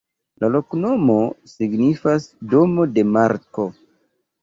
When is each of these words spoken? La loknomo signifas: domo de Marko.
La 0.43 0.47
loknomo 0.55 1.17
signifas: 1.53 2.29
domo 2.57 2.91
de 2.99 3.09
Marko. 3.15 3.73